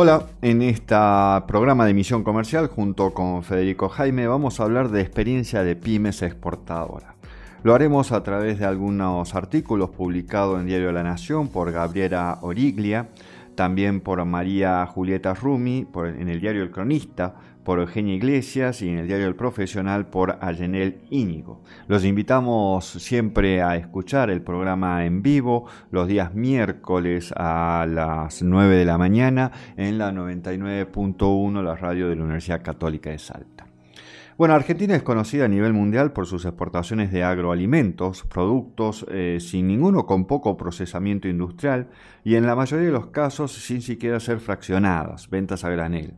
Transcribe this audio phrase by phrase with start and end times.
[0.00, 0.94] Hola, en este
[1.48, 6.22] programa de emisión comercial junto con Federico Jaime vamos a hablar de experiencia de pymes
[6.22, 7.16] exportadoras.
[7.64, 13.08] Lo haremos a través de algunos artículos publicados en Diario La Nación por Gabriela Origlia,
[13.58, 17.34] también por María Julieta Rumi, en el diario El Cronista,
[17.64, 21.64] por Eugenia Iglesias y en el diario El Profesional por Ayenel Íñigo.
[21.88, 28.76] Los invitamos siempre a escuchar el programa en vivo los días miércoles a las 9
[28.76, 33.67] de la mañana en la 99.1, la radio de la Universidad Católica de Salta.
[34.38, 39.66] Bueno, Argentina es conocida a nivel mundial por sus exportaciones de agroalimentos, productos eh, sin
[39.66, 41.88] ninguno con poco procesamiento industrial
[42.22, 46.14] y en la mayoría de los casos sin siquiera ser fraccionadas, ventas a granel.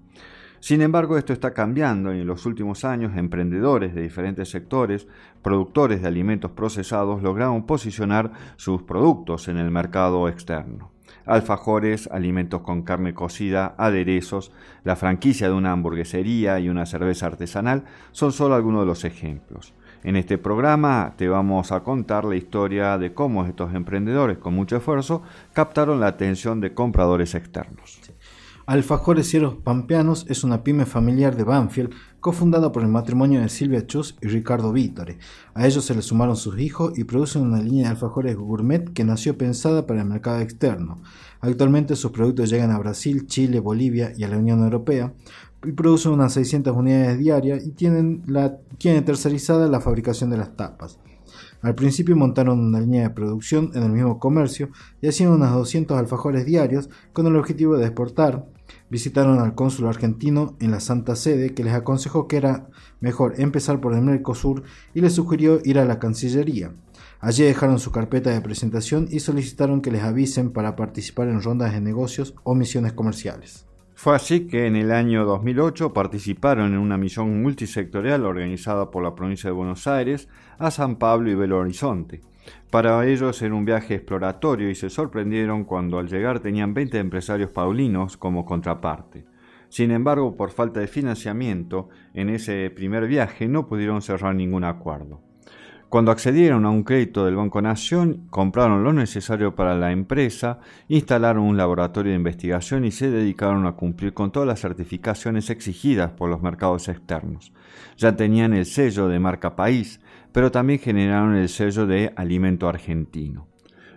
[0.59, 5.09] Sin embargo, esto está cambiando y en los últimos años emprendedores de diferentes sectores,
[5.41, 10.91] productores de alimentos procesados, lograron posicionar sus productos en el mercado externo
[11.27, 14.53] alfajores, alimentos con carne cocida, aderezos,
[14.85, 19.75] la franquicia de una hamburguesería y una cerveza artesanal son solo algunos de los ejemplos.
[20.03, 24.77] En este programa te vamos a contar la historia de cómo estos emprendedores con mucho
[24.77, 28.01] esfuerzo captaron la atención de compradores externos.
[28.71, 31.91] Alfajores Cielos Pampeanos es una pyme familiar de Banfield
[32.21, 35.19] cofundada por el matrimonio de Silvia Chus y Ricardo Vítore.
[35.55, 39.03] A ellos se le sumaron sus hijos y producen una línea de alfajores gourmet que
[39.03, 41.03] nació pensada para el mercado externo.
[41.41, 45.15] Actualmente sus productos llegan a Brasil, Chile, Bolivia y a la Unión Europea
[45.65, 50.55] y producen unas 600 unidades diarias y tienen, la, tienen tercerizada la fabricación de las
[50.55, 51.01] tapas.
[51.63, 55.99] Al principio montaron una línea de producción en el mismo comercio y hacían unos 200
[55.99, 58.47] alfajores diarios con el objetivo de exportar
[58.89, 62.69] visitaron al cónsul argentino en la Santa Sede que les aconsejó que era
[63.01, 66.73] mejor empezar por el Mercosur y les sugirió ir a la Cancillería.
[67.21, 71.73] Allí dejaron su carpeta de presentación y solicitaron que les avisen para participar en rondas
[71.73, 73.70] de negocios o misiones comerciales.
[74.03, 79.15] Fue así que en el año 2008 participaron en una misión multisectorial organizada por la
[79.15, 80.27] provincia de Buenos Aires
[80.57, 82.23] a San Pablo y Belo Horizonte.
[82.71, 87.51] Para ellos era un viaje exploratorio y se sorprendieron cuando al llegar tenían 20 empresarios
[87.51, 89.27] paulinos como contraparte.
[89.69, 95.21] Sin embargo, por falta de financiamiento, en ese primer viaje no pudieron cerrar ningún acuerdo.
[95.91, 101.43] Cuando accedieron a un crédito del Banco Nación, compraron lo necesario para la empresa, instalaron
[101.43, 106.31] un laboratorio de investigación y se dedicaron a cumplir con todas las certificaciones exigidas por
[106.31, 107.53] los mercados externos.
[107.97, 113.50] Ya tenían el sello de marca país, pero también generaron el sello de alimento argentino.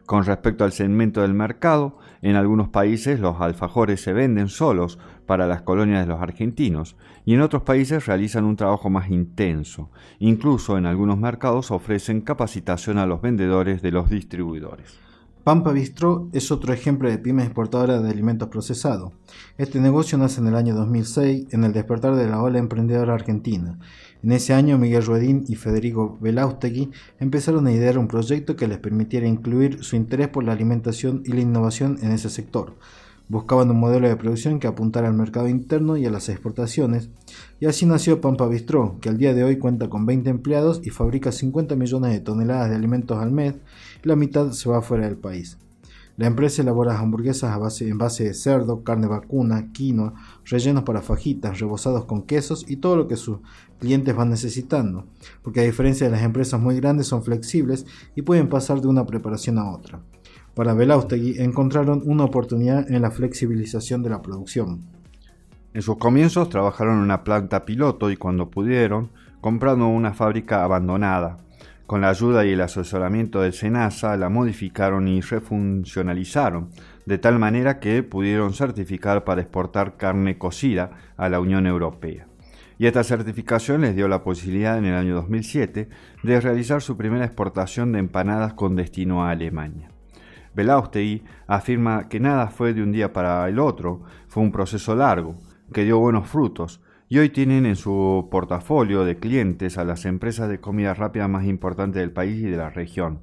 [0.05, 5.47] Con respecto al segmento del mercado, en algunos países los alfajores se venden solos para
[5.47, 9.89] las colonias de los argentinos y en otros países realizan un trabajo más intenso.
[10.19, 14.99] Incluso en algunos mercados ofrecen capacitación a los vendedores de los distribuidores.
[15.43, 19.11] Pampa Bistro es otro ejemplo de pyme exportadora de alimentos procesados.
[19.57, 23.77] Este negocio nace en el año 2006 en el despertar de la ola emprendedora argentina.
[24.23, 28.77] En ese año Miguel Ruedín y Federico Belaustegui empezaron a idear un proyecto que les
[28.77, 32.77] permitiera incluir su interés por la alimentación y la innovación en ese sector.
[33.29, 37.09] Buscaban un modelo de producción que apuntara al mercado interno y a las exportaciones,
[37.59, 40.89] y así nació Pampa Bistro, que al día de hoy cuenta con 20 empleados y
[40.89, 43.55] fabrica 50 millones de toneladas de alimentos al mes,
[44.03, 45.57] y la mitad se va fuera del país.
[46.15, 50.13] La empresa elabora hamburguesas en base de cerdo, carne vacuna, quinoa,
[50.45, 53.39] rellenos para fajitas, rebozados con quesos y todo lo que sus
[53.79, 55.07] clientes van necesitando,
[55.41, 59.07] porque a diferencia de las empresas muy grandes son flexibles y pueden pasar de una
[59.07, 60.01] preparación a otra.
[60.55, 64.81] Para Belaustegui encontraron una oportunidad en la flexibilización de la producción.
[65.73, 69.09] En sus comienzos trabajaron en una planta piloto y cuando pudieron,
[69.41, 71.37] compraron una fábrica abandonada.
[71.87, 76.69] Con la ayuda y el asesoramiento del SENASA la modificaron y refuncionalizaron,
[77.07, 82.27] de tal manera que pudieron certificar para exportar carne cocida a la Unión Europea.
[82.77, 85.89] Y esta certificación les dio la posibilidad en el año 2007
[86.21, 89.92] de realizar su primera exportación de empanadas con destino a Alemania.
[90.55, 95.35] Belaustegui afirma que nada fue de un día para el otro, fue un proceso largo,
[95.73, 100.49] que dio buenos frutos, y hoy tienen en su portafolio de clientes a las empresas
[100.49, 103.21] de comida rápida más importantes del país y de la región,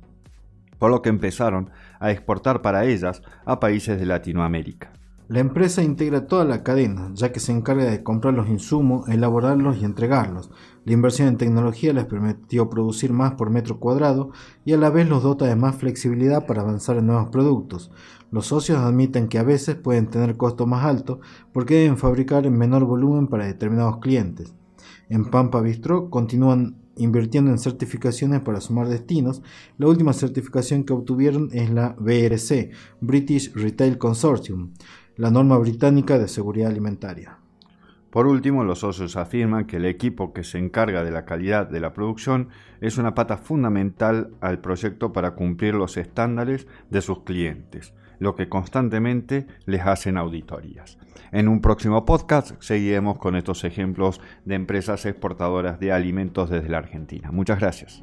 [0.79, 4.93] por lo que empezaron a exportar para ellas a países de Latinoamérica.
[5.31, 9.77] La empresa integra toda la cadena, ya que se encarga de comprar los insumos, elaborarlos
[9.77, 10.51] y entregarlos.
[10.85, 14.33] La inversión en tecnología les permitió producir más por metro cuadrado
[14.65, 17.93] y a la vez los dota de más flexibilidad para avanzar en nuevos productos.
[18.33, 21.21] Los socios admiten que a veces pueden tener costos más altos
[21.53, 24.53] porque deben fabricar en menor volumen para determinados clientes.
[25.09, 29.43] En Pampa Bistro continúan invirtiendo en certificaciones para sumar destinos.
[29.79, 34.73] La última certificación que obtuvieron es la BRC, British Retail Consortium.
[35.21, 37.37] La norma británica de seguridad alimentaria.
[38.09, 41.79] Por último, los socios afirman que el equipo que se encarga de la calidad de
[41.79, 42.49] la producción
[42.81, 48.49] es una pata fundamental al proyecto para cumplir los estándares de sus clientes, lo que
[48.49, 50.99] constantemente les hacen auditorías.
[51.33, 56.79] En un próximo podcast seguiremos con estos ejemplos de empresas exportadoras de alimentos desde la
[56.79, 57.31] Argentina.
[57.31, 58.03] Muchas gracias.